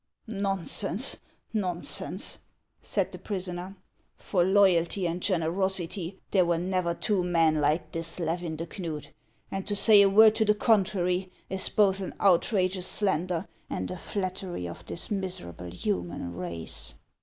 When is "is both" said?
11.51-12.01